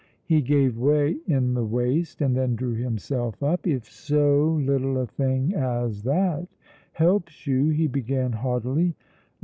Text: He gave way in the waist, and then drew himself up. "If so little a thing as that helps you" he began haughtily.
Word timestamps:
He 0.25 0.41
gave 0.41 0.79
way 0.79 1.17
in 1.27 1.53
the 1.53 1.63
waist, 1.63 2.21
and 2.23 2.35
then 2.35 2.55
drew 2.55 2.73
himself 2.73 3.43
up. 3.43 3.67
"If 3.67 3.85
so 3.85 4.53
little 4.59 4.97
a 4.97 5.05
thing 5.05 5.53
as 5.53 6.01
that 6.01 6.47
helps 6.93 7.45
you" 7.45 7.69
he 7.69 7.85
began 7.85 8.31
haughtily. 8.31 8.95